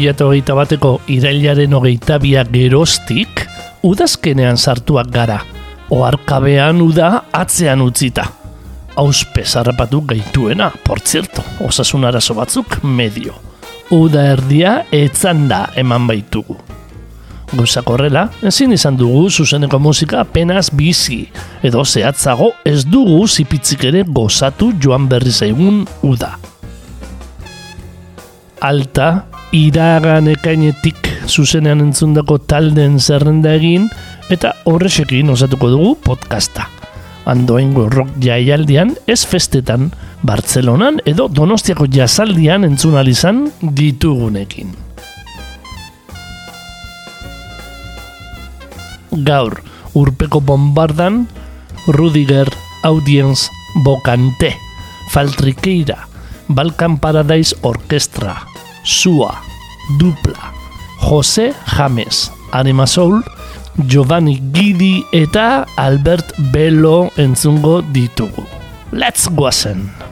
Bi 0.00 0.06
mila 0.06 0.14
eta 0.14 0.24
hogeita 0.24 0.54
bateko 0.56 0.90
irailaren 1.12 1.74
hogeita 1.76 2.16
biak 2.22 2.48
geroztik, 2.54 3.42
udazkenean 3.84 4.56
sartuak 4.56 5.10
gara. 5.12 5.42
Oarkabean 5.92 6.80
uda 6.80 7.26
atzean 7.36 7.82
utzita. 7.84 8.24
Auspe 8.96 9.44
zarrapatu 9.44 10.00
gaituena, 10.00 10.70
por 10.86 11.02
zerto, 11.04 11.44
osasun 11.60 12.06
arazo 12.08 12.32
batzuk 12.38 12.78
medio. 12.82 13.34
Uda 13.92 14.24
erdia 14.32 14.86
etzan 14.90 15.50
da 15.50 15.66
eman 15.76 16.06
baitugu. 16.08 16.56
Gauzak 17.52 17.92
horrela, 17.92 18.30
ezin 18.40 18.72
izan 18.72 18.96
dugu 18.96 19.28
zuzeneko 19.28 19.78
musika 19.78 20.22
apenas 20.24 20.70
bizi, 20.72 21.26
edo 21.62 21.84
zehatzago 21.84 22.54
ez 22.64 22.86
dugu 22.88 23.26
zipitzik 23.28 23.84
ere 23.84 24.06
gozatu 24.08 24.72
joan 24.80 25.12
berri 25.12 25.28
zaigun 25.30 25.84
uda. 26.00 26.38
Alta, 28.60 29.26
iragan 29.52 30.28
ekainetik 30.30 31.08
zuzenean 31.26 31.82
entzundako 31.82 32.38
talden 32.38 32.98
zerrenda 33.00 33.54
egin, 33.58 33.88
eta 34.30 34.54
horrexekin 34.64 35.30
osatuko 35.30 35.70
dugu 35.72 35.94
podcasta. 36.04 36.68
Andoengo 37.30 37.88
rock 37.90 38.14
jaialdian, 38.22 38.94
ez 39.06 39.24
festetan, 39.26 39.90
Bartzelonan 40.26 41.00
edo 41.08 41.28
Donostiako 41.32 41.86
jazaldian 41.90 42.64
entzun 42.64 42.96
izan 43.08 43.50
ditugunekin. 43.62 44.74
Gaur, 49.10 49.60
urpeko 49.94 50.40
bombardan, 50.40 51.26
Rudiger, 51.88 52.48
Audience, 52.84 53.50
Bokante, 53.84 54.54
Faltrikeira, 55.10 56.06
Balkan 56.48 56.98
Paradise 56.98 57.56
Orkestra, 57.62 58.49
Sua, 58.84 59.34
Dupla, 59.98 60.52
Jose 61.00 61.52
James, 61.76 62.30
Anima 62.52 62.86
Soul, 62.86 63.22
Giovanni 63.86 64.40
Gidi 64.52 65.04
eta 65.12 65.66
Albert 65.76 66.34
Bello 66.52 67.10
entzungo 67.16 67.80
ditugu. 67.92 68.44
Let's 68.92 69.28
goazen! 69.30 70.09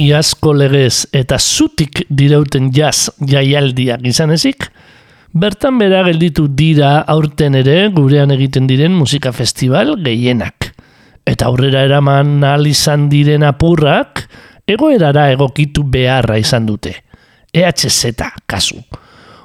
Iazko 0.00 0.54
legez 0.56 1.10
eta 1.12 1.36
zutik 1.36 2.06
direuten 2.08 2.70
jazz 2.72 3.10
jaialdiak 3.20 4.06
izan 4.08 4.30
ezik, 4.32 4.70
bertan 5.36 5.76
bera 5.76 6.00
gelditu 6.06 6.46
dira 6.56 7.02
aurten 7.04 7.58
ere 7.58 7.90
gurean 7.92 8.32
egiten 8.32 8.64
diren 8.70 8.94
musika 8.96 9.32
festival 9.36 9.98
gehienak. 10.00 10.70
Eta 11.28 11.50
aurrera 11.50 11.82
eraman 11.84 12.40
ahal 12.40 12.64
izan 12.70 13.10
diren 13.12 13.44
apurrak, 13.44 14.24
egoerara 14.64 15.26
egokitu 15.34 15.84
beharra 15.84 16.40
izan 16.40 16.64
dute. 16.70 16.94
EHZ 17.52 18.14
kasu. 18.48 18.80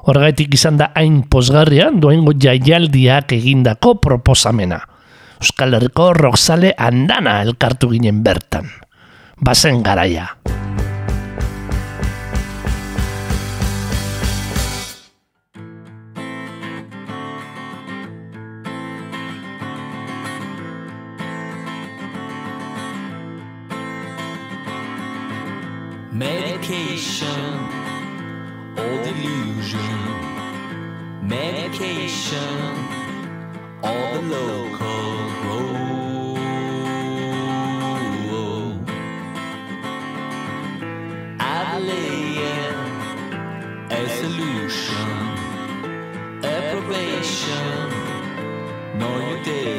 Horgaitik 0.08 0.56
izan 0.56 0.80
da 0.80 0.92
hain 0.96 1.24
posgarria 1.28 1.90
doengo 1.92 2.32
jaialdiak 2.32 3.36
egindako 3.36 3.98
proposamena. 4.00 4.80
Euskal 5.42 5.76
Herriko 5.76 6.14
roxale 6.16 6.72
andana 6.78 7.42
elkartu 7.44 7.92
ginen 7.92 8.24
bertan. 8.24 8.72
Bazen 9.38 9.84
garaia. 9.84 10.38
Medication 26.12 27.60
or 28.78 29.04
delusion. 29.04 30.06
Medication 31.22 32.72
or 33.84 34.14
the 34.14 34.22
local 34.22 34.75
No, 48.98 49.20
you 49.30 49.44
did. 49.44 49.75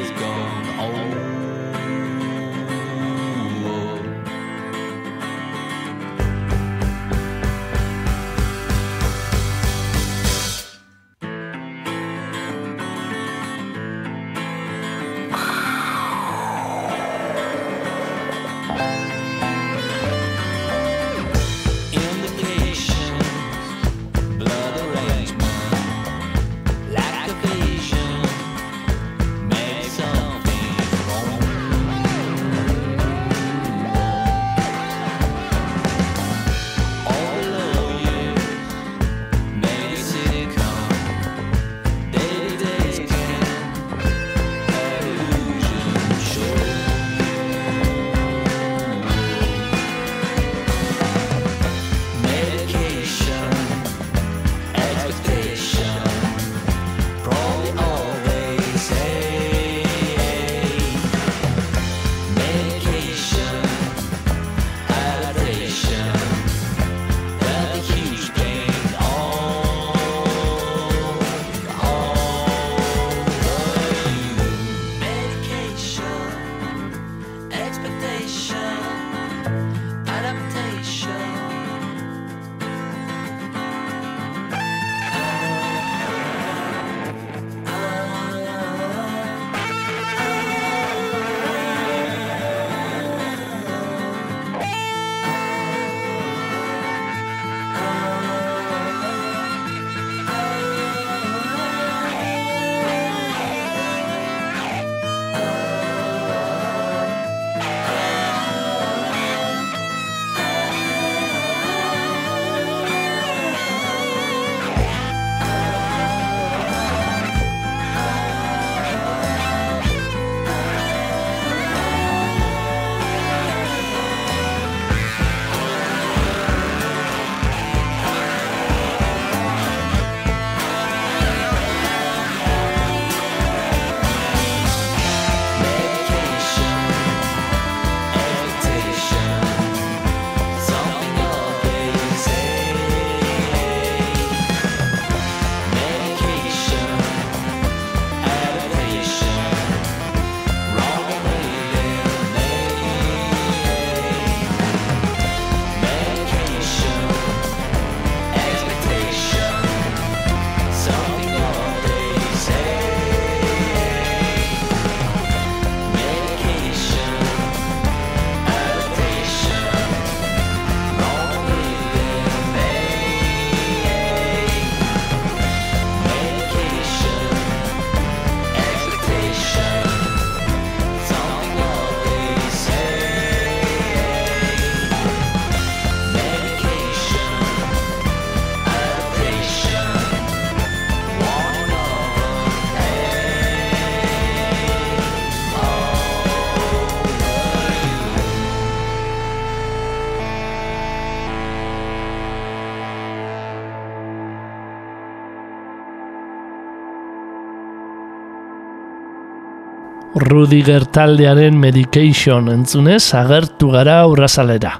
Rudiger 210.37 210.83
taldearen 210.93 211.55
Medication 211.57 212.51
entzunez 212.53 213.07
agertu 213.17 213.71
gara 213.73 213.95
aurrazalera. 214.03 214.75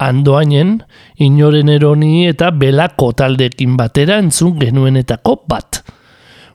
Andoainen, 0.00 0.70
inoren 1.20 1.68
eroni 1.68 2.24
eta 2.30 2.48
belako 2.62 3.10
taldeekin 3.18 3.74
batera 3.76 4.16
entzun 4.22 4.54
genuenetako 4.62 5.34
bat. 5.52 5.82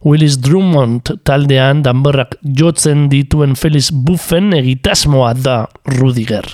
Willis 0.02 0.40
Drummond 0.42 1.14
taldean 1.22 1.86
danborrak 1.86 2.34
jotzen 2.64 3.06
dituen 3.14 3.54
Felix 3.54 3.92
Buffen 3.94 4.58
egitasmoa 4.58 5.36
da 5.38 5.60
Rudiger. 6.00 6.50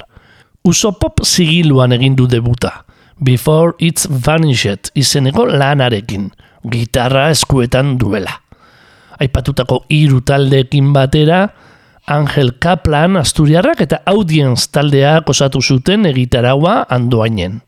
Usopop 0.67 1.24
zigiluan 1.24 1.95
egin 1.95 2.19
du 2.19 2.27
debuta, 2.27 2.81
Before 3.15 3.79
It's 3.79 4.12
Vanished 4.12 4.91
izeneko 4.91 5.47
lanarekin, 5.47 6.33
gitarra 6.67 7.29
eskuetan 7.31 7.95
duela. 7.95 8.41
Aipatutako 9.21 9.83
hiru 9.89 10.21
taldeekin 10.25 10.94
batera, 10.94 11.47
Angel 12.09 12.56
Kaplan 12.59 13.19
Asturiarrak 13.21 13.83
eta 13.85 14.01
Audience 14.09 14.68
taldeak 14.73 15.29
osatu 15.29 15.62
zuten 15.62 16.07
egitaraua 16.09 16.85
andoainen. 16.89 17.62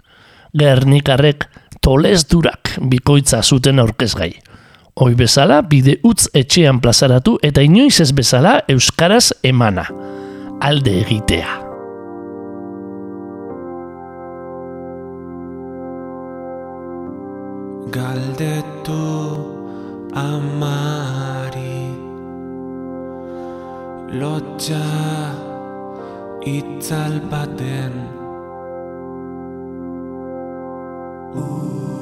Gernikarrek 0.58 1.46
toles 1.82 2.26
durak 2.32 2.74
bikoitza 2.90 3.44
zuten 3.44 3.80
aurkezgai. 3.80 4.32
Hoi 5.02 5.14
bezala 5.18 5.62
bide 5.66 5.98
utz 6.06 6.28
etxean 6.38 6.82
plazaratu 6.82 7.38
eta 7.42 7.62
inoiz 7.66 8.00
ez 8.02 8.12
bezala 8.14 8.60
euskaraz 8.70 9.32
emana. 9.44 9.88
Alde 10.62 11.00
egitea. 11.02 11.60
Galdetu 17.94 19.03
Lotxa 24.14 24.86
itzal 26.46 27.18
baten. 27.32 27.94
Argindarrak 31.34 31.93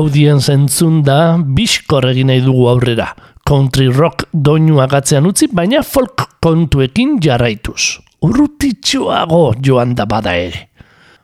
audience 0.00 0.50
entzun 0.52 1.02
da 1.06 1.36
biskor 1.38 2.08
egin 2.10 2.30
nahi 2.32 2.42
dugu 2.44 2.66
aurrera. 2.72 3.10
Country 3.46 3.88
rock 3.92 4.26
doinu 4.32 4.80
agatzean 4.80 5.28
utzi, 5.28 5.50
baina 5.52 5.82
folk 5.86 6.26
kontuekin 6.42 7.18
jarraituz. 7.22 8.00
Urrutitxoago 8.24 9.44
joan 9.64 9.94
da 9.96 10.06
bada 10.08 10.36
ere. 10.36 10.68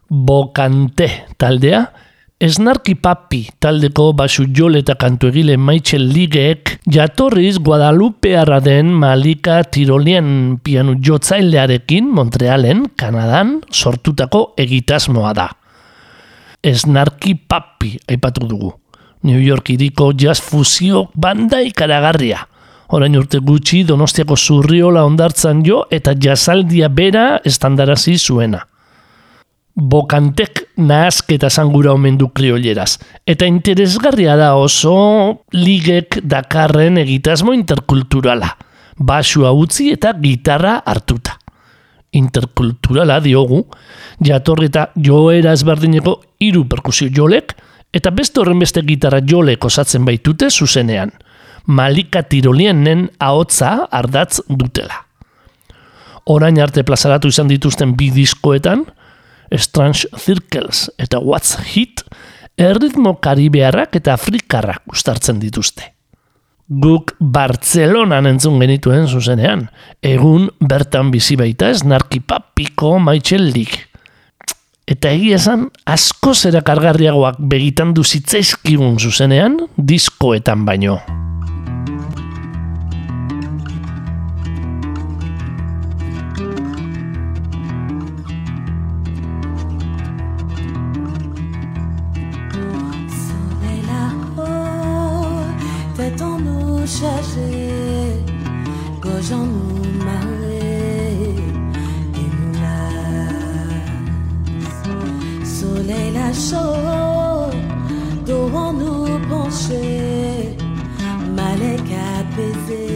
Bokante 0.09 1.09
taldea, 1.40 1.87
Esnarki 2.37 2.92
Papi 3.00 3.47
taldeko 3.64 4.11
basu 4.12 4.45
jole 4.52 4.83
eta 4.83 4.92
kantu 5.00 5.30
egile 5.30 5.54
Michael 5.56 6.02
Ligeek 6.12 6.75
jatorriz 6.92 7.56
Guadalupe 7.56 8.35
den 8.62 8.92
Malika 8.92 9.62
Tirolien 9.64 10.59
pianu 10.62 10.99
jotzailearekin 11.00 12.12
Montrealen, 12.12 12.90
Kanadan, 12.95 13.62
sortutako 13.73 14.52
egitasmoa 14.59 15.33
da. 15.33 15.49
Esnarki 16.66 17.35
Papi 17.35 17.94
aipatu 18.11 18.46
dugu. 18.49 18.73
New 19.23 19.38
York 19.38 19.70
iriko 19.70 20.11
jazz 20.18 20.40
fusio 20.42 21.06
banda 21.14 21.61
ikaragarria. 21.62 22.40
Orain 22.94 23.16
urte 23.18 23.38
gutxi 23.42 23.82
donostiako 23.87 24.37
zurriola 24.37 25.04
ondartzan 25.06 25.62
jo 25.66 25.85
eta 25.90 26.14
jazzaldia 26.14 26.88
bera 26.88 27.26
estandarazi 27.44 28.16
zuena. 28.18 28.64
Bokantek 29.76 30.62
nahazketa 30.76 31.50
zangura 31.50 31.92
omen 31.92 32.18
du 32.18 32.30
kriolleraz. 32.35 32.96
Eta 33.26 33.46
interesgarria 33.46 34.37
da 34.37 34.54
oso 34.56 35.42
ligek 35.52 36.23
dakarren 36.25 36.99
egitasmo 37.02 37.54
interkulturala. 37.54 38.54
Basua 38.96 39.52
utzi 39.52 39.90
eta 39.92 40.14
gitarra 40.23 40.80
hartuta. 40.87 41.37
Interkulturala 42.16 43.18
diogu, 43.20 43.62
jatorri 44.25 44.70
eta 44.70 44.88
joera 44.96 45.52
ezberdineko 45.56 46.16
hiru 46.40 46.64
perkusio 46.70 47.11
jolek, 47.12 47.54
eta 47.92 48.12
beste 48.12 48.40
horren 48.40 48.61
beste 48.61 48.82
gitarra 48.87 49.20
jolek 49.25 49.64
osatzen 49.64 50.04
baitute 50.08 50.50
zuzenean. 50.50 51.12
Malika 51.66 52.23
tirolienen 52.23 53.08
ahotza 53.18 53.88
ardatz 53.90 54.40
dutela. 54.49 55.02
Orain 56.26 56.58
arte 56.62 56.82
plazaratu 56.87 57.30
izan 57.30 57.50
dituzten 57.50 57.94
bi 57.99 58.11
diskoetan, 58.14 58.85
Strange 59.54 60.08
Circles 60.18 60.88
eta 60.99 61.20
What's 61.23 61.56
Hit, 61.73 62.02
erritmo 62.58 63.16
karibearrak 63.23 63.94
eta 64.00 64.16
afrikarrak 64.16 64.82
ustartzen 64.90 65.38
dituzte. 65.42 65.95
Guk 66.66 67.12
Bartzelonan 67.20 68.26
entzun 68.26 68.58
genituen 68.58 69.04
zuzenean, 69.06 69.68
egun 70.02 70.49
bertan 70.58 71.12
bizi 71.14 71.37
baita 71.38 71.68
ez 71.70 71.85
narkipapiko 71.87 72.96
maitxeldik. 73.06 73.76
Eta 74.87 75.12
egia 75.14 75.38
esan, 75.38 75.68
asko 75.87 76.35
zera 76.35 76.64
kargarriagoak 76.66 77.38
begitan 77.38 77.94
duzitzaizkigun 77.94 78.99
zuzenean, 78.99 79.61
diskoetan 79.78 80.66
baino. 80.66 80.99
Nous 96.87 96.93
chercher, 96.93 98.23
gauche 99.02 99.33
en 99.33 99.47
nous 99.47 99.83
marrer, 100.05 101.35
et 102.14 102.28
nous 102.37 102.52
là. 102.62 102.81
Soleil 105.45 106.12
là 106.12 106.33
chaud, 106.33 107.50
dos 108.25 108.49
en 108.55 108.73
nous 108.73 109.19
pencher, 109.28 110.57
malek 111.35 111.90
apaisé, 112.21 112.87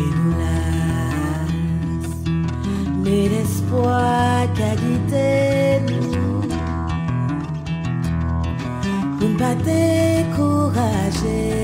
et 0.00 0.08
nous 0.16 0.34
là. 0.42 0.60
Mais 3.02 3.22
l'espoir 3.32 4.46
qu'a 4.54 4.74
guidé 4.76 5.30
nous. 5.88 6.06
Pour 9.18 9.28
ne 9.28 9.36
pas 9.36 9.56
décourager, 9.56 11.57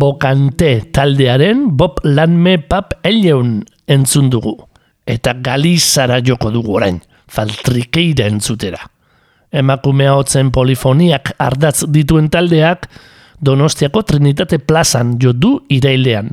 bokante 0.00 0.70
taldearen 0.94 1.66
Bob 1.76 2.00
Lanme 2.04 2.56
pap 2.58 2.94
eleun 3.04 3.60
entzun 3.90 4.30
dugu. 4.32 4.56
Eta 5.06 5.34
galizara 5.44 6.20
joko 6.24 6.50
dugu 6.54 6.78
orain, 6.78 7.00
faltrikeira 7.28 8.28
entzutera. 8.30 8.80
Emakumea 9.50 10.14
hotzen 10.14 10.52
polifoniak 10.54 11.34
ardatz 11.42 11.84
dituen 11.90 12.30
taldeak 12.30 12.86
Donostiako 13.40 14.04
Trinitate 14.06 14.60
plazan 14.60 15.16
jo 15.20 15.32
du 15.32 15.54
irailean. 15.72 16.30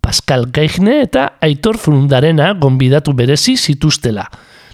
Pascal 0.00 0.46
Geigne 0.54 1.00
eta 1.02 1.32
Aitor 1.42 1.78
Fundarena 1.82 2.52
gonbidatu 2.54 3.12
berezi 3.18 3.56
zituztela. 3.56 4.24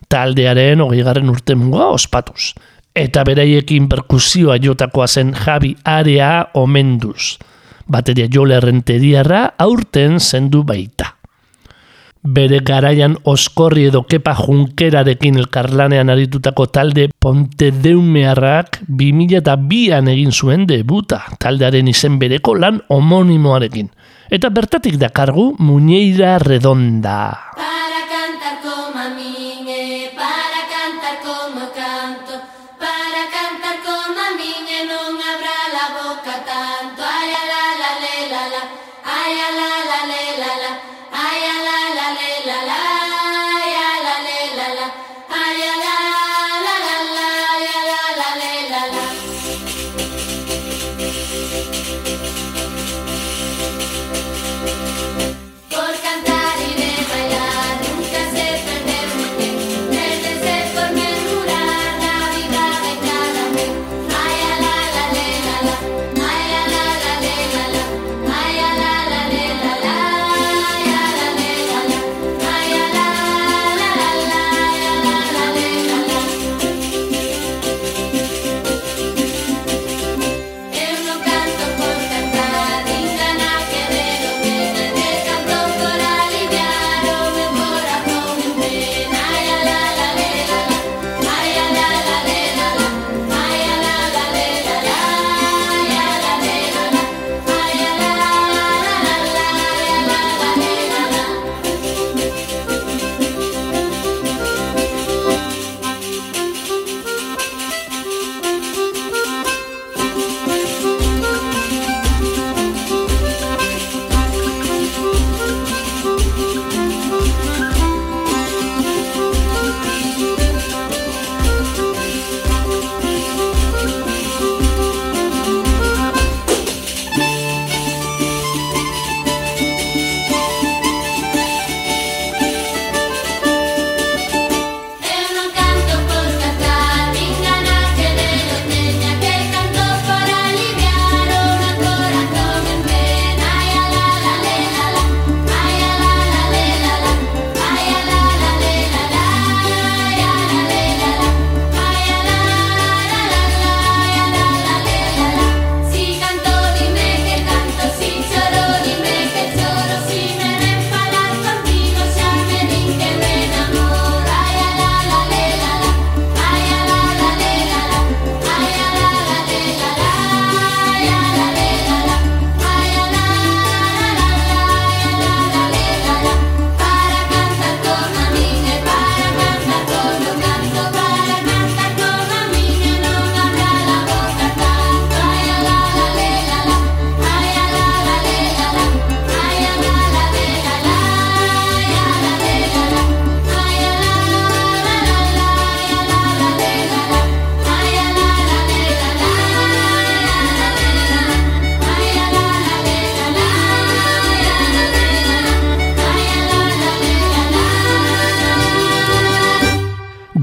Taldearen 0.09 0.85
hogeigarren 0.85 1.33
urtemuga 1.33 1.89
ospatuz. 1.97 2.53
Eta 2.95 3.25
beraiekin 3.25 3.89
perkusioa 3.89 4.59
jotakoa 4.61 5.09
zen 5.09 5.33
Javi 5.33 5.73
Area 5.85 6.51
omenduz 6.55 7.39
bateria 7.93 8.29
jole 8.33 8.57
errenteriarra 8.57 9.43
aurten 9.61 10.19
zendu 10.21 10.65
baita. 10.65 11.13
Bere 12.23 12.61
garaian 12.63 13.17
oskorri 13.27 13.89
edo 13.91 14.05
kepa 14.07 14.37
junkerarekin 14.39 15.41
elkarlanean 15.41 16.13
aritutako 16.13 16.69
talde 16.71 17.09
Ponte 17.19 17.73
Deumearrak 17.83 18.79
2002an 18.87 20.13
egin 20.15 20.31
zuen 20.31 20.69
debuta 20.71 21.25
taldearen 21.43 21.91
izen 21.91 22.21
bereko 22.23 22.55
lan 22.55 22.79
homonimoarekin. 22.95 23.91
Eta 24.31 24.55
bertatik 24.55 25.01
dakargu 25.03 25.57
Muñeira 25.59 26.39
Muñeira 26.39 26.39
Redonda. 26.39 27.19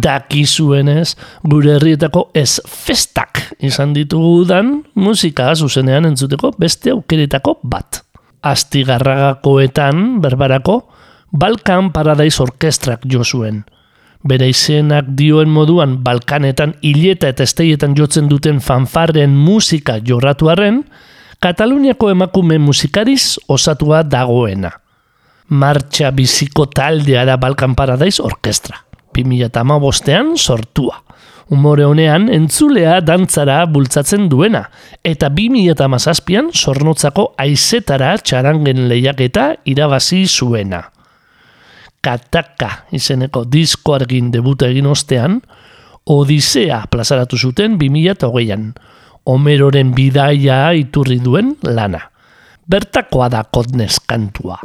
dakizuenez, 0.10 1.14
gure 1.46 1.76
herrietako 1.78 2.30
ez 2.38 2.60
festak 2.66 3.44
izan 3.62 3.94
ditugu 3.94 4.46
dan 4.50 4.80
musika 4.98 5.52
zuzenean 5.56 6.10
entzuteko 6.10 6.54
beste 6.60 6.94
aukeretako 6.96 7.60
bat. 7.64 8.04
Astigarragakoetan, 8.42 10.22
berbarako, 10.24 10.82
Balkan 11.32 11.92
Paradise 11.94 12.42
Orkestrak 12.42 13.04
jo 13.06 13.22
zuen. 13.24 13.62
Bere 14.26 14.50
izenak 14.50 15.14
dioen 15.16 15.52
moduan 15.54 16.00
Balkanetan 16.04 16.74
hileta 16.84 17.30
eta 17.30 17.46
esteietan 17.46 17.94
jotzen 17.96 18.28
duten 18.32 18.60
fanfarren 18.64 19.36
musika 19.38 20.00
jorratuarren, 20.04 20.84
Kataluniako 21.40 22.10
emakume 22.12 22.58
musikariz 22.60 23.38
osatua 23.48 24.02
dagoena. 24.04 24.74
Martxa 25.50 26.12
biziko 26.12 26.66
taldea 26.68 27.24
da 27.26 27.38
Balkan 27.40 27.78
Paradise 27.80 28.20
Orkestra. 28.20 28.89
2008an 29.24 30.36
sortua. 30.38 31.04
Umore 31.50 31.86
honean 31.86 32.28
entzulea 32.30 33.00
dantzara 33.02 33.64
bultzatzen 33.66 34.28
duena, 34.30 34.68
eta 35.04 35.32
2008an 35.34 36.52
sornotzako 36.54 37.34
aizetara 37.42 38.12
txarangen 38.22 38.86
lehiaketa 38.92 39.56
irabazi 39.66 40.28
zuena. 40.28 40.84
Kataka 42.02 42.86
izeneko 42.96 43.44
disko 43.50 43.98
argin 43.98 44.30
debuta 44.32 44.70
egin 44.70 44.88
ostean, 44.88 45.42
Odisea 46.10 46.86
plazaratu 46.90 47.38
zuten 47.38 47.76
2008an, 47.78 48.72
Homeroren 49.30 49.92
bidaia 49.94 50.72
iturri 50.74 51.20
duen 51.22 51.52
lana. 51.62 52.08
Bertakoa 52.70 53.30
da 53.30 53.42
kodnez 53.44 53.98
kantua. 54.06 54.62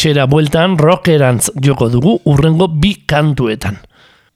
Etxera 0.00 0.24
bueltan 0.24 0.78
rockerantz 0.80 1.50
joko 1.60 1.90
dugu 1.92 2.14
urrengo 2.24 2.70
bi 2.72 2.94
kantuetan. 3.04 3.74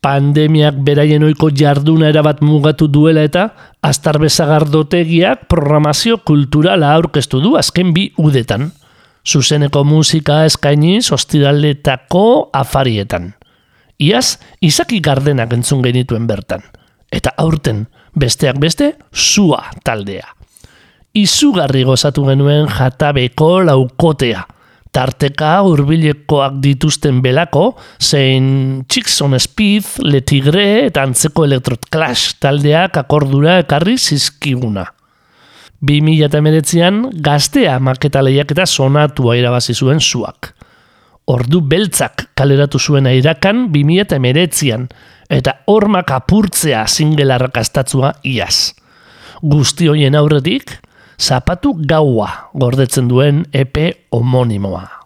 Pandemiak 0.05 0.77
beraien 0.85 1.25
oiko 1.25 1.49
jarduna 1.49 2.11
erabat 2.13 2.43
mugatu 2.45 2.85
duela 2.93 3.23
eta 3.25 3.47
Astar 3.81 4.19
Bezagardotegiak 4.21 5.47
programazio 5.49 6.19
kulturala 6.21 6.93
aurkeztu 6.93 7.41
du 7.41 7.55
azken 7.57 7.95
bi 7.97 8.11
udetan. 8.21 8.75
Zuzeneko 9.25 9.87
musika 9.89 10.43
eskaini 10.45 11.01
sostiraletako 11.01 12.51
afarietan. 12.53 13.33
Iaz, 13.97 14.37
izaki 14.61 15.01
gardenak 15.01 15.57
entzun 15.57 15.81
genituen 15.81 16.27
bertan. 16.29 16.61
Eta 17.09 17.33
aurten, 17.41 17.87
besteak 18.13 18.61
beste, 18.61 18.99
sua 19.13 19.65
taldea. 19.81 20.29
Izugarri 21.17 21.89
gozatu 21.89 22.27
genuen 22.29 22.69
jatabeko 22.69 23.63
laukotea. 23.65 24.45
Tarteka 24.95 25.57
hurbilekoak 25.67 26.61
dituzten 26.63 27.19
belako, 27.25 27.73
zein 27.99 28.85
Chicks 28.87 29.17
on 29.25 29.35
Speed, 29.43 29.89
Le 30.07 30.21
Tigre 30.23 30.87
eta 30.87 31.03
antzeko 31.03 31.49
Electrot 31.49 31.89
Clash 31.91 32.37
taldeak 32.39 33.01
akordura 33.03 33.59
ekarri 33.65 33.97
zizkiguna. 33.99 34.87
2008an 35.85 37.01
gaztea 37.27 37.75
maketa 37.83 38.23
lehiaketa 38.23 38.67
sonatua 38.67 39.35
irabazi 39.37 39.75
zuen 39.75 40.01
zuak. 40.01 40.53
Ordu 41.27 41.61
beltzak 41.65 42.29
kaleratu 42.39 42.79
zuen 42.79 43.11
irakan 43.11 43.67
2008an 43.75 44.87
eta 45.33 45.59
hormak 45.67 46.15
apurtzea 46.15 46.87
singelarrak 46.87 47.59
astatzua 47.59 48.15
iaz. 48.23 48.73
Guzti 49.43 49.89
hoien 49.91 50.15
aurretik, 50.15 50.79
zapatu 51.19 51.75
gaua 51.87 52.51
gordetzen 52.55 53.09
duen 53.09 53.45
EP 53.53 53.79
homonimoa. 54.11 55.04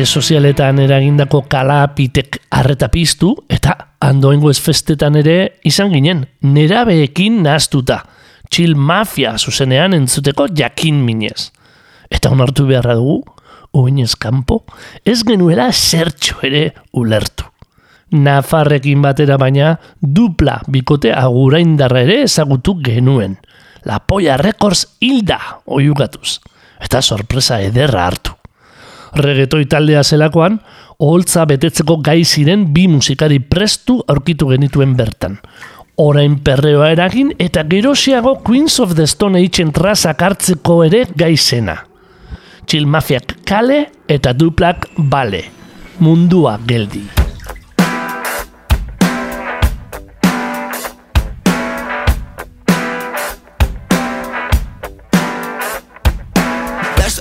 Sare 0.00 0.06
sozialetan 0.06 0.78
eragindako 0.80 1.42
kalapitek 1.50 2.38
arreta 2.56 2.88
piztu 2.88 3.34
eta 3.52 3.74
andoengo 4.00 4.48
ez 4.48 4.60
festetan 4.62 5.18
ere 5.20 5.60
izan 5.68 5.90
ginen, 5.92 6.22
nerabeekin 6.40 7.42
nahaztuta, 7.44 7.98
chill 8.48 8.76
mafia 8.76 9.34
zuzenean 9.36 9.92
entzuteko 9.92 10.46
jakin 10.56 11.02
minez. 11.04 11.50
Eta 12.08 12.30
onartu 12.32 12.64
beharra 12.70 12.96
dugu, 12.96 13.18
oinez 13.76 14.14
kanpo, 14.16 14.62
ez 15.04 15.20
genuela 15.26 15.68
zertxo 15.72 16.40
ere 16.48 16.70
ulertu. 16.96 17.44
Nafarrekin 18.16 19.02
batera 19.04 19.36
baina 19.36 19.76
dupla 20.00 20.62
bikote 20.66 21.12
aguraindarra 21.12 22.06
ere 22.08 22.22
ezagutu 22.22 22.78
genuen. 22.80 23.36
La 23.84 24.00
Polla 24.00 24.40
Records 24.40 24.86
hilda 25.00 25.40
oiugatuz. 25.66 26.38
Eta 26.80 27.02
sorpresa 27.02 27.60
ederra 27.60 28.06
hartu. 28.06 28.39
Regetoi 29.16 29.64
taldea 29.66 30.02
zelakoan, 30.04 30.60
oholtza 30.98 31.44
betetzeko 31.48 31.98
gai 32.04 32.24
ziren 32.24 32.68
bi 32.74 32.86
musikari 32.88 33.40
prestu 33.40 34.00
aurkitu 34.08 34.50
genituen 34.52 34.96
bertan. 34.96 35.38
Orain 36.00 36.38
perreoa 36.40 36.90
eragin 36.94 37.34
eta 37.38 37.64
gerosiago 37.68 38.38
Queens 38.44 38.78
of 38.80 38.94
the 38.94 39.06
Stone 39.06 39.42
Age 39.42 39.66
trazak 39.74 40.22
hartzeko 40.22 40.82
ere 40.84 41.04
gai 41.16 41.36
zena. 41.36 41.76
Chill 42.66 42.86
Mafiak 42.86 43.40
kale 43.44 43.86
eta 44.08 44.32
duplak 44.32 44.86
bale. 44.96 45.44
Mundua 46.00 46.58
geldi. 46.66 47.20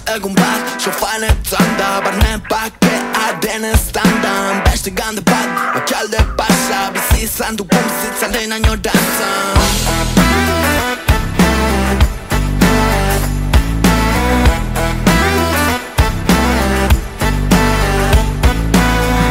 Egun 0.10 0.34
bat, 0.34 0.69
sofaen 0.80 1.24
etzanda 1.24 2.02
Barne 2.04 2.42
bakea 2.50 3.28
den 3.42 3.64
eztandan 3.64 4.64
Beste 4.64 4.92
gande 4.92 5.22
bat, 5.22 5.50
otxalde 5.76 6.18
pasa 6.38 6.92
Bizi 6.94 7.24
izan 7.24 7.56
du 7.56 7.64
bizitzan 7.64 8.32
den 8.32 8.52
añorantzan 8.52 9.58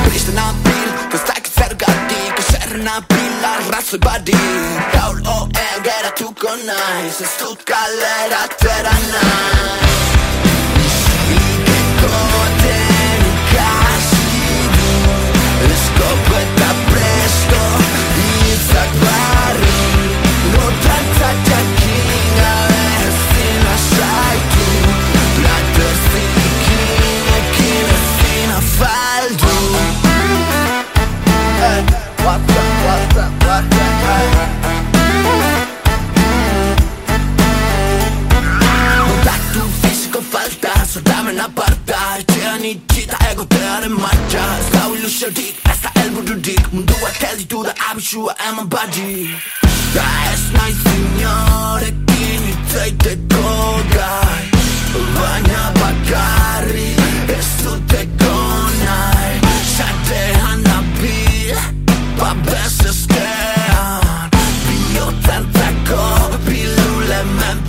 Triste 0.06 0.32
nabil, 0.32 0.88
ez 1.12 1.24
dakit 1.28 1.52
zergatik 1.54 2.42
Eserren 2.44 2.84
nabil, 2.84 3.36
arrazoi 3.52 4.00
badik 4.06 4.92
Gaur 4.96 5.22
oel 5.36 5.78
geratuko 5.86 6.56
naiz 6.64 7.20
Ez 7.20 7.34
dut 7.40 7.64
kalera 7.64 8.44
atera 8.48 8.98
naiz 9.12 9.97
up, 33.18 33.32
what's 33.32 33.76
up, 33.76 33.98
what's 34.04 34.36
up, 34.36 34.54
hey 34.62 35.38
Kontaktu 39.08 39.62
fisiko 39.82 40.20
falta, 40.20 40.72
zordamen 40.86 41.40
aparta 41.40 41.98
Etxean 42.18 42.64
itxita 42.64 43.18
egotearen 43.30 43.92
martxa 43.92 44.44
Ez 44.58 44.68
da 44.72 44.82
ilusiorik, 44.94 45.56
ez 45.70 45.78
da 45.82 45.90
elbururik 46.02 46.72
Munduak 46.72 47.22
ez 47.30 47.36
ditu 47.42 47.62
da 47.66 47.74
abisua 47.90 48.36
eman 48.48 48.68
badi 48.68 49.34
Da 49.94 50.06
ez 50.32 50.44
naiz 50.54 50.82
inorekin 50.94 52.48
itzaiteko 52.54 53.54
gai 53.94 54.44
Baina 55.18 55.64
bakarri 55.80 56.90
ez 57.38 57.48
duteko 57.64 58.36
nahi 58.84 59.56
Xatean 59.74 60.62
nabil, 60.66 61.58
babes 62.18 62.77
remember 67.38 67.67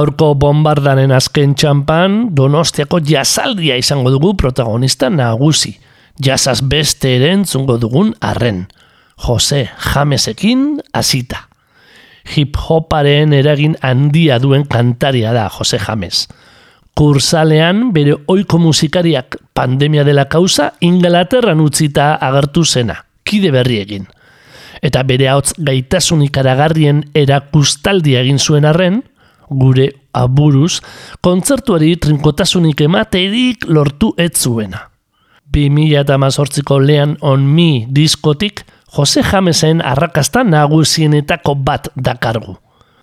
Gaurko 0.00 0.30
bombardaren 0.40 1.10
azken 1.12 1.50
txampan, 1.60 2.30
donostiako 2.32 3.02
jazaldia 3.04 3.74
izango 3.76 4.08
dugu 4.14 4.30
protagonista 4.40 5.10
nagusi. 5.12 5.74
Jazaz 6.24 6.62
beste 6.64 7.10
ere 7.18 7.34
entzungo 7.34 7.76
dugun 7.82 8.14
arren. 8.24 8.62
Jose 9.26 9.66
Jamesekin 9.90 10.78
hasita. 10.96 11.42
Hip-hoparen 12.32 13.34
eragin 13.36 13.74
handia 13.84 14.38
duen 14.40 14.64
kantaria 14.64 15.34
da 15.36 15.50
Jose 15.52 15.82
James. 15.84 16.22
Kursalean 16.96 17.90
bere 17.92 18.16
oiko 18.32 18.56
musikariak 18.56 19.36
pandemia 19.52 20.06
dela 20.08 20.30
kauza 20.32 20.70
Inglaterran 20.80 21.60
utzita 21.60 22.14
agertu 22.14 22.64
zena, 22.64 23.02
kide 23.24 23.52
berri 23.52 23.82
egin. 23.84 24.08
Eta 24.80 25.04
bere 25.04 25.28
hotz 25.34 25.52
gaitasun 25.58 26.24
ikaragarrien 26.24 27.04
erakustaldia 27.12 28.24
egin 28.24 28.40
zuen 28.40 28.64
arren, 28.64 29.02
gure 29.50 29.90
aburuz, 30.14 30.80
kontzertuari 31.20 31.96
trinkotasunik 31.96 32.80
ematerik 32.86 33.66
lortu 33.68 34.14
ez 34.16 34.32
zuena. 34.38 34.86
2018ko 35.50 36.78
Lean 36.78 37.16
on 37.20 37.46
Me 37.46 37.86
diskotik 37.90 38.64
Jose 38.96 39.22
Jamesen 39.22 39.82
arrakasta 39.82 40.42
nagusienetako 40.46 41.54
bat 41.54 41.90
dakargu. 41.96 42.56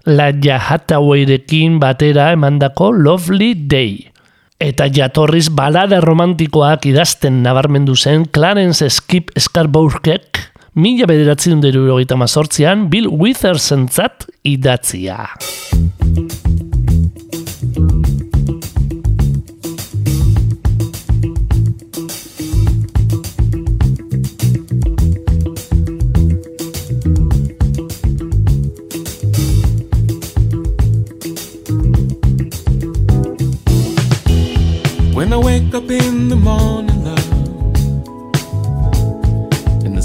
Laia 0.08 0.58
Hathawayrekin 0.60 1.80
batera 1.80 2.32
emandako 2.32 2.92
Lovely 2.92 3.54
Day. 3.68 4.08
Eta 4.60 4.88
jatorriz 4.90 5.50
balada 5.54 6.00
romantikoak 6.02 6.88
idazten 6.90 7.44
nabarmendu 7.44 7.96
zen 7.96 8.26
Clarence 8.34 8.90
Skip 8.90 9.32
Scarbourgek 9.38 10.40
mila 10.78 11.08
bederatzen 11.10 11.62
deru 11.62 11.88
mazortzian 12.18 12.90
Bill 12.92 13.10
Withers 13.10 13.72
entzat 13.72 14.28
idatzia. 14.44 15.26
When 35.16 35.34
I 35.34 35.38
wake 35.38 35.74
up 35.74 35.90
in 35.90 36.30
the 36.30 36.36
morning 36.36 36.97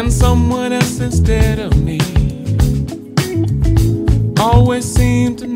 When 0.00 0.10
someone 0.10 0.72
else 0.72 0.98
instead 0.98 1.58
of 1.58 1.76
me 1.76 2.00
always 4.40 4.86
seem 4.90 5.36
to 5.36 5.49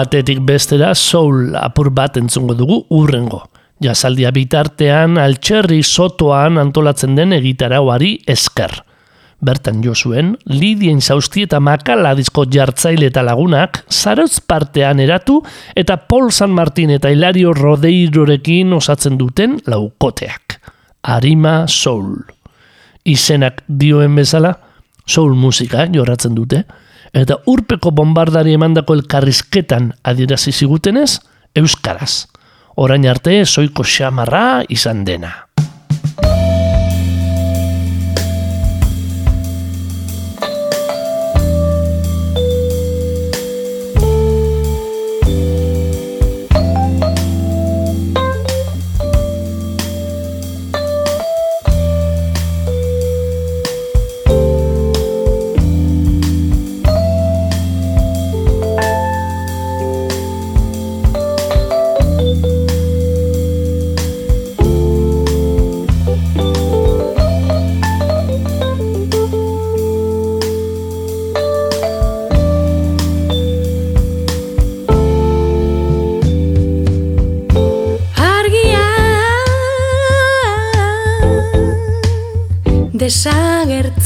batetik 0.00 0.40
bestera 0.46 0.94
soul 0.94 1.56
apur 1.58 1.90
bat 1.92 2.16
entzungo 2.16 2.54
dugu 2.56 2.78
urrengo. 2.96 3.42
Jazaldia 3.84 4.30
bitartean 4.32 5.18
altxerri 5.20 5.80
sotoan 5.82 6.60
antolatzen 6.60 7.16
den 7.18 7.34
egitarauari 7.36 8.14
esker. 8.28 8.72
Bertan 9.44 9.80
jo 9.84 9.94
zuen, 9.96 10.34
Lidien 10.52 11.00
Sausti 11.00 11.46
eta 11.46 11.60
Makala 11.64 12.12
disko 12.16 12.44
jartzaile 12.44 13.08
eta 13.08 13.24
lagunak 13.24 13.80
zarotz 13.88 14.40
partean 14.40 15.00
eratu 15.00 15.38
eta 15.76 15.96
Paul 15.96 16.28
San 16.30 16.52
Martin 16.56 16.92
eta 16.96 17.12
Hilario 17.12 17.54
Rodeirorekin 17.56 18.76
osatzen 18.76 19.16
duten 19.20 19.56
laukoteak. 19.66 20.60
Arima 21.02 21.64
Soul. 21.68 22.20
Izenak 23.08 23.64
dioen 23.66 24.16
bezala, 24.16 24.52
soul 25.08 25.32
musika 25.34 25.88
jorratzen 25.88 26.36
dute, 26.36 26.66
eta 27.12 27.40
urpeko 27.50 27.90
bombardari 27.90 28.54
emandako 28.54 28.94
elkarrizketan 29.00 29.92
adierazi 30.02 30.52
zigutenez, 30.52 31.18
euskaraz. 31.54 32.26
Orain 32.76 33.04
arte 33.10 33.44
soiko 33.44 33.84
xamarra 33.84 34.62
izan 34.68 35.04
dena. 35.04 35.49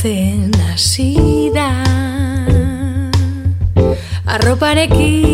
Desagertzen 0.04 0.52
hasi 0.60 1.50
da. 1.54 1.70
Arroparekin 4.26 5.33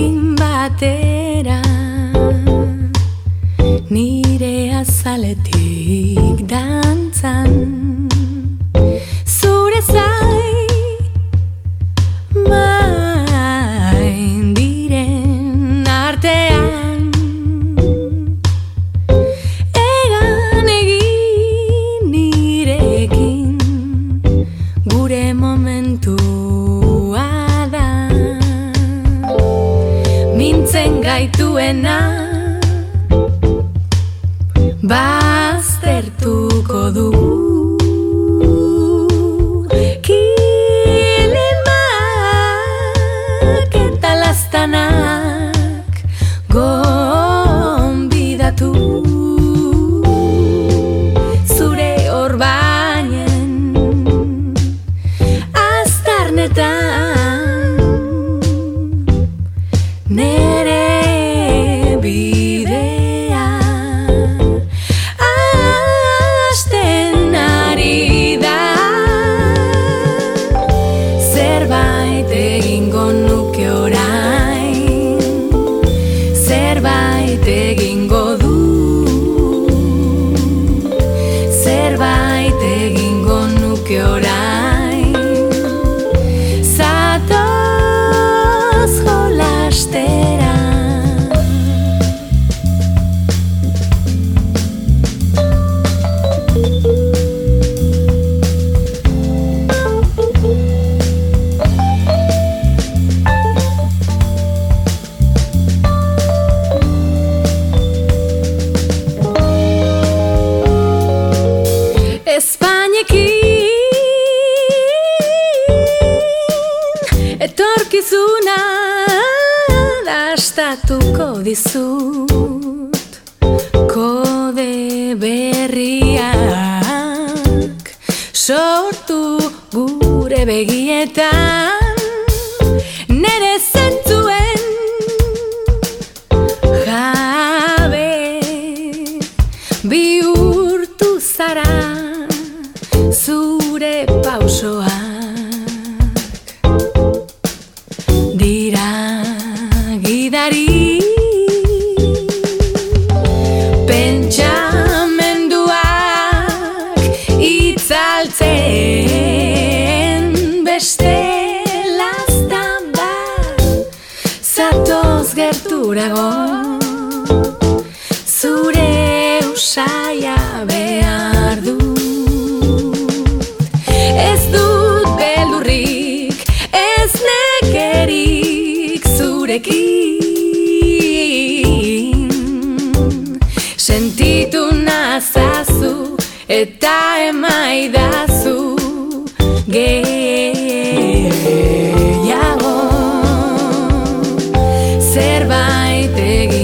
Zerbait 196.11 196.19
egingo 196.19 196.60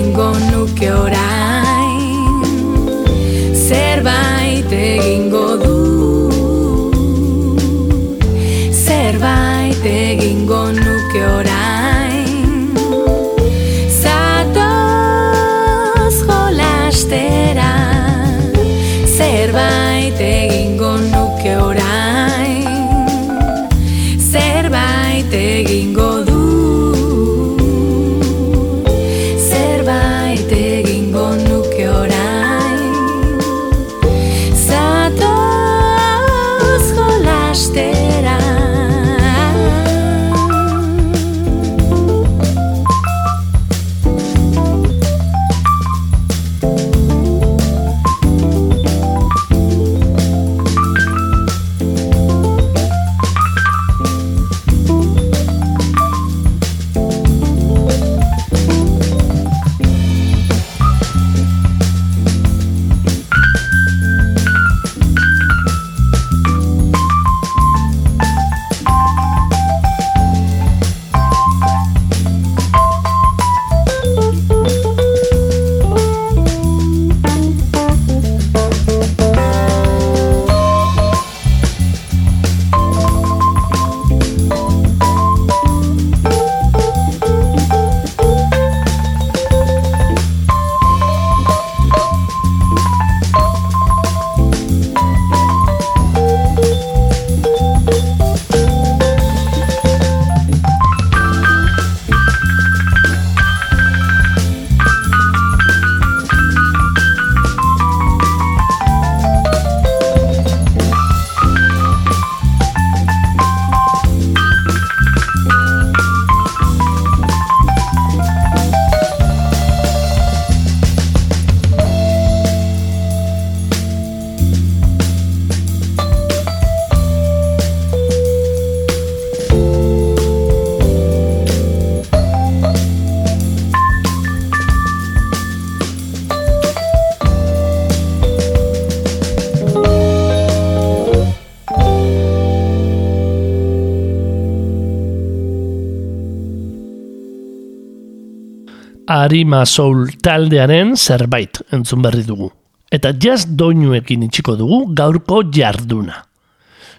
Arima 149.26 149.64
Soul 149.66 150.12
taldearen 150.22 150.92
zerbait 150.94 151.58
entzun 151.74 152.02
berri 152.04 152.22
dugu. 152.22 152.46
Eta 152.94 153.10
jazz 153.10 153.48
doinuekin 153.58 154.22
itxiko 154.28 154.54
dugu 154.54 154.84
gaurko 154.94 155.40
jarduna. 155.50 156.20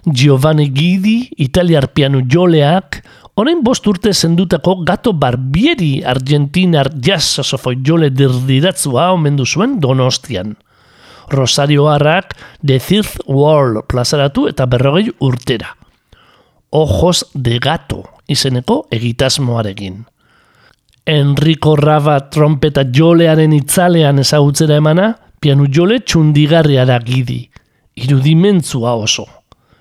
Giovanni 0.04 0.66
Guidi, 0.68 1.30
italiar 1.40 1.88
piano 1.96 2.20
joleak, 2.20 2.98
orain 3.40 3.62
bost 3.64 3.88
urte 3.88 4.12
zendutako 4.12 4.82
gato 4.84 5.14
barbieri 5.16 6.02
argentinar 6.04 6.90
jazz 7.00 7.38
sasofoi 7.38 7.78
jole 7.86 8.10
dirdiratzua 8.12 9.08
omendu 9.16 9.46
zuen 9.46 9.78
donostian. 9.80 10.52
Rosario 11.32 11.88
Harrak 11.88 12.36
The 12.60 12.78
Third 12.78 13.24
World 13.24 13.86
plazaratu 13.88 14.46
eta 14.52 14.68
berrogei 14.68 15.08
urtera. 15.24 15.72
Ojos 16.76 17.24
de 17.32 17.56
gato 17.58 18.04
izeneko 18.28 18.82
egitasmoarekin. 18.92 20.04
Enrico 21.08 21.74
Rava 21.74 22.18
trompeta 22.28 22.82
jolearen 22.92 23.54
itzalean 23.56 24.18
ezagutzera 24.20 24.76
emana, 24.76 25.06
pianu 25.40 25.64
jole 25.72 26.02
txundigarria 26.04 26.84
da 26.84 26.98
gidi, 27.00 27.38
irudimentzua 27.96 28.92
oso. 28.92 29.24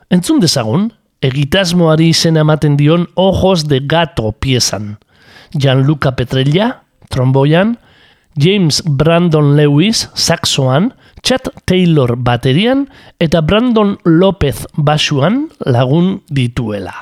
Entzun 0.07 0.39
dezagun, 0.39 0.86
egitasmoari 1.19 2.07
izena 2.13 2.45
ematen 2.45 2.78
dion 2.80 3.03
Ojos 3.19 3.65
de 3.67 3.82
Gato 3.84 4.32
piezan. 4.39 4.93
Gianluca 5.51 6.13
Petrella, 6.15 6.69
tromboian, 7.11 7.75
James 8.39 8.80
Brandon 8.88 9.57
Lewis, 9.59 10.07
saxoan, 10.15 10.93
Chad 11.28 11.51
Taylor 11.65 12.15
baterian 12.15 12.88
eta 13.19 13.43
Brandon 13.43 13.97
Lopez 14.05 14.63
basuan 14.78 15.49
lagun 15.65 16.21
dituela. 16.32 16.95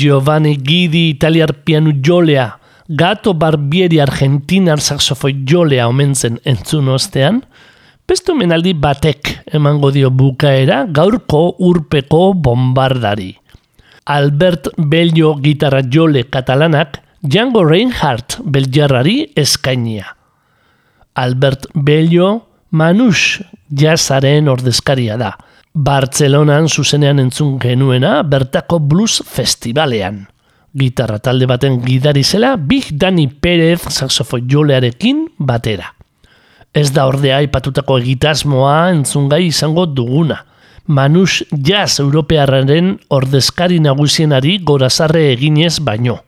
Giovanni 0.00 0.56
Guidi 0.56 1.10
italiar 1.10 1.52
pianu 1.52 1.92
jolea, 2.00 2.56
Gato 2.88 3.34
Barbieri 3.34 3.98
argentinar 4.00 4.80
saxofoi 4.80 5.34
jolea 5.44 5.88
omentzen 5.90 6.38
entzun 6.48 6.88
ostean, 6.88 7.42
beste 8.08 8.32
omenaldi 8.32 8.72
batek 8.72 9.34
emango 9.58 9.90
dio 9.92 10.08
bukaera 10.10 10.86
gaurko 10.88 11.42
urpeko 11.68 12.22
bombardari. 12.32 13.34
Albert 14.06 14.70
Bello 14.78 15.34
gitarra 15.44 15.82
jole 15.84 16.24
katalanak 16.32 17.02
Django 17.20 17.66
Reinhardt 17.68 18.38
belgiarrari 18.40 19.18
eskainia. 19.36 20.16
Albert 21.12 21.68
Bello 21.74 22.30
Manus 22.70 23.42
jazzaren 23.68 24.48
ordezkaria 24.48 25.20
da. 25.20 25.34
Bartzelonan 25.70 26.66
zuzenean 26.66 27.20
entzun 27.22 27.54
genuena 27.62 28.24
bertako 28.26 28.80
blues 28.82 29.22
festivalean. 29.22 30.24
Gitarra 30.74 31.20
talde 31.22 31.46
baten 31.46 31.78
gidari 31.84 32.24
zela 32.24 32.56
Big 32.56 32.88
Dani 32.98 33.28
Perez 33.28 33.86
saxofoi 33.86 34.42
jolearekin 34.50 35.28
batera. 35.38 35.92
Ez 36.74 36.90
da 36.94 37.06
ordea 37.06 37.38
aipatutako 37.38 37.98
egitasmoa 38.02 38.90
entzungai 38.90 39.44
izango 39.46 39.86
duguna. 39.86 40.40
Manus 40.86 41.44
jazz 41.52 42.00
europearraren 42.00 42.96
ordezkari 43.08 43.78
nagusienari 43.78 44.58
gorazarre 44.66 45.28
eginez 45.32 45.78
baino. 45.78 46.18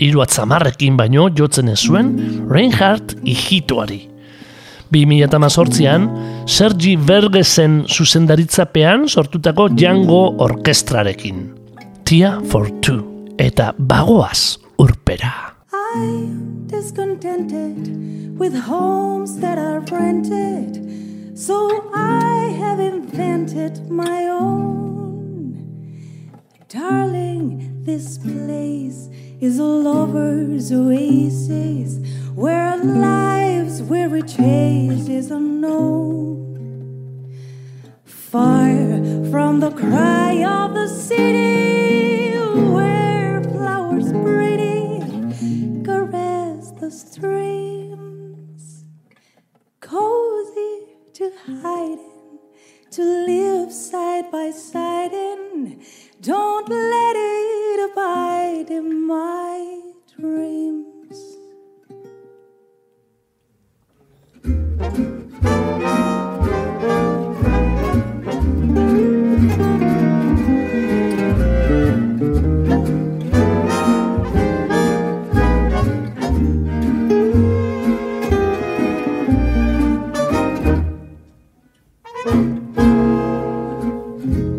Hiru 0.00 0.24
atzamarrekin 0.24 0.96
baino 0.96 1.28
jotzen 1.28 1.68
ez 1.68 1.82
zuen 1.84 2.14
Reinhardt 2.48 3.18
hijituari. 3.20 4.11
2018an 4.92 6.08
Sergi 6.46 6.96
Vergesen 6.96 7.84
zuzendaritzapean 7.88 9.08
sortutako 9.08 9.68
Django 9.68 10.34
orkestrarekin. 10.38 11.46
Tia 12.04 12.40
for 12.50 12.68
two 12.80 13.00
eta 13.38 13.72
bagoaz 13.78 14.58
urpera. 14.78 15.32
I'm 15.72 16.66
discontented 16.68 18.38
with 18.38 18.54
homes 18.68 19.38
that 19.40 19.58
are 19.58 19.80
rented, 19.90 21.38
so 21.38 21.88
I 21.94 22.52
have 22.60 22.80
invented 22.80 23.90
my 23.90 24.28
own. 24.28 25.56
Darling, 26.68 27.84
this 27.84 28.18
place 28.18 29.08
is 29.40 29.58
a 29.58 29.64
lover's 29.64 30.72
oasis 30.72 31.98
where 32.34 32.76
lives 32.78 33.82
weary 33.82 34.22
chase 34.22 35.08
is 35.08 35.30
unknown. 35.30 36.48
Far 38.04 38.70
from 39.30 39.60
the 39.60 39.70
cry 39.70 40.42
of 40.42 40.72
the 40.74 40.88
city 40.88 42.34
where 42.72 43.42
flowers 43.42 44.10
pretty 44.12 45.00
caress 45.84 46.70
the 46.80 46.90
streams. 46.90 48.84
Cozy 49.80 50.86
to 51.12 51.30
hide 51.46 51.98
in, 51.98 52.38
to 52.92 53.02
live 53.02 53.70
side 53.70 54.30
by 54.30 54.50
side 54.50 55.12
in. 55.12 55.82
Don't 56.22 56.68
let 56.68 57.14
it 57.16 57.90
abide 57.90 58.70
in 58.70 59.06
my 59.06 59.82
dreams. 60.18 60.91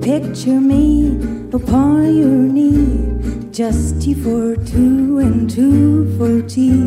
Picture 0.02 0.60
me 0.60 1.18
upon 1.54 2.16
your 2.16 2.28
knee, 2.28 3.50
just 3.52 4.02
tea 4.02 4.14
for 4.14 4.56
two 4.58 5.20
and 5.20 5.50
two 5.50 6.06
for 6.18 6.42
tea, 6.48 6.84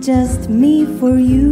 just 0.00 0.50
me 0.50 0.84
for 0.98 1.16
you 1.16 1.49